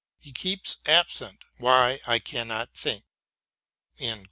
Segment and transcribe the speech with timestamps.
[0.19, 3.03] He keeps absent,— why, I cannot thint.